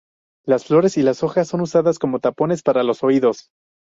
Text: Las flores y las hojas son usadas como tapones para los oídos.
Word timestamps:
Las 0.47 0.65
flores 0.65 0.97
y 0.97 1.03
las 1.03 1.21
hojas 1.21 1.47
son 1.47 1.61
usadas 1.61 1.99
como 1.99 2.17
tapones 2.19 2.63
para 2.63 2.81
los 2.81 3.03
oídos. 3.03 3.51